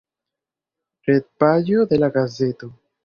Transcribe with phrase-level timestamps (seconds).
[1.09, 2.73] Retpaĝo de la gazeto.